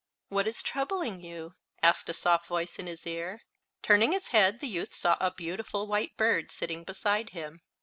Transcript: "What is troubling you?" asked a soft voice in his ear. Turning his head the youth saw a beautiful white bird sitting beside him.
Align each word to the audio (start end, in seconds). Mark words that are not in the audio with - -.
"What 0.29 0.47
is 0.47 0.63
troubling 0.63 1.19
you?" 1.21 1.53
asked 1.83 2.09
a 2.09 2.13
soft 2.15 2.47
voice 2.47 2.79
in 2.79 2.87
his 2.87 3.05
ear. 3.05 3.43
Turning 3.83 4.13
his 4.13 4.29
head 4.29 4.59
the 4.59 4.67
youth 4.67 4.95
saw 4.95 5.15
a 5.19 5.29
beautiful 5.29 5.85
white 5.85 6.17
bird 6.17 6.49
sitting 6.49 6.83
beside 6.83 7.29
him. 7.37 7.61